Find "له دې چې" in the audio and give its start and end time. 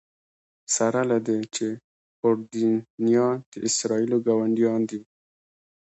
1.11-1.67